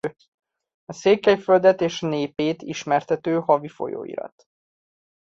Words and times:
A 0.85 0.93
Székelyföldet 0.93 1.81
és 1.81 1.99
népét 1.99 2.61
ismertető 2.61 3.39
havi 3.39 3.67
folyóirat. 3.67 4.47